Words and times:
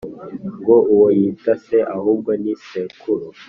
ngo 0.59 0.75
uwo 0.93 1.07
yita 1.19 1.53
se, 1.65 1.77
ahubwo 1.95 2.29
ni 2.41 2.53
sekuru. 2.67 3.27